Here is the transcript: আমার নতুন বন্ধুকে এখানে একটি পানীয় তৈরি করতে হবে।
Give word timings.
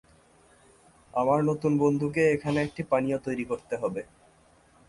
আমার 1.13 1.39
নতুন 1.49 1.71
বন্ধুকে 1.83 2.23
এখানে 2.35 2.59
একটি 2.61 2.81
পানীয় 2.91 3.17
তৈরি 3.25 3.45
করতে 3.51 3.75
হবে। 3.81 4.01